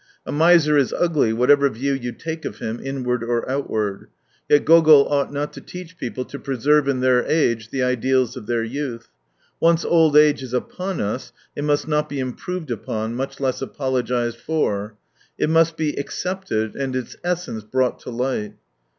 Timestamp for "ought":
5.09-5.31